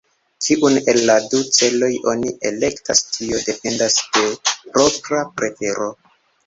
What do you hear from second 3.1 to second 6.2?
tio dependas de propra prefero.